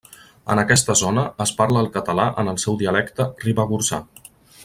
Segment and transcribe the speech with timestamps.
[0.53, 4.01] En aquesta zona es parla el català en el seu dialecte ribagorçà.